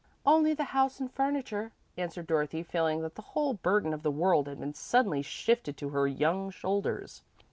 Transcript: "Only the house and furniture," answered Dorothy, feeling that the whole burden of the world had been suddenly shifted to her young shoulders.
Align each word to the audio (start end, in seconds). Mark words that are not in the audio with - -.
"Only 0.25 0.55
the 0.55 0.63
house 0.73 0.99
and 0.99 1.11
furniture," 1.13 1.73
answered 1.95 2.25
Dorothy, 2.25 2.63
feeling 2.63 3.03
that 3.03 3.13
the 3.13 3.21
whole 3.21 3.53
burden 3.53 3.93
of 3.93 4.01
the 4.01 4.09
world 4.09 4.47
had 4.47 4.59
been 4.59 4.73
suddenly 4.73 5.21
shifted 5.21 5.77
to 5.77 5.89
her 5.89 6.07
young 6.07 6.49
shoulders. 6.49 7.21